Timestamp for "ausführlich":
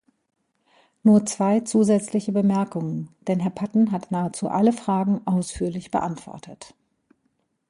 5.27-5.91